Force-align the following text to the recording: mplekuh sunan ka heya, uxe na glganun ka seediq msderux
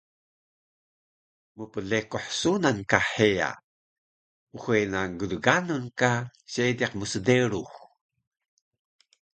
mplekuh 1.57 2.25
sunan 2.39 2.77
ka 2.91 2.99
heya, 3.13 3.51
uxe 4.55 4.77
na 4.91 5.01
glganun 5.19 5.85
ka 5.99 6.11
seediq 6.51 6.91
msderux 6.99 7.71